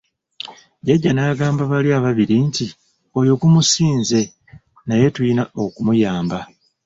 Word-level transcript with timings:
Jjaja 0.83 1.11
n'agamba 1.13 1.61
bali 1.71 1.89
ababiri 1.99 2.35
nti, 2.47 2.65
oyo 3.19 3.33
gumusinze, 3.41 4.19
naye 4.87 5.05
tuyina 5.15 5.43
okumuyamba. 5.63 6.39